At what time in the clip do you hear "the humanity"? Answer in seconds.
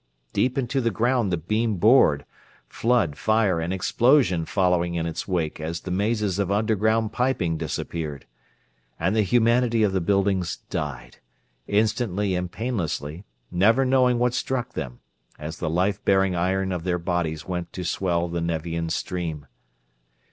9.15-9.83